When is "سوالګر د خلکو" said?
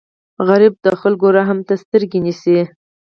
0.35-1.27